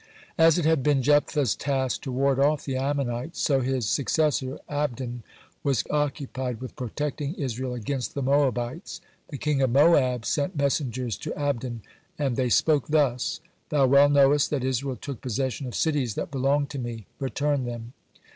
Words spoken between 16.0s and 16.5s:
that